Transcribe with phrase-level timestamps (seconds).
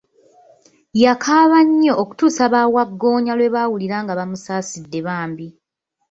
[1.03, 5.47] Yakaaba nnyo okutuusa bawagggoonya Iwe baawulira nga bamusaasidde bambi.